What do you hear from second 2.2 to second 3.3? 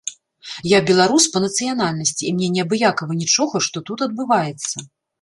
і мне неабыякава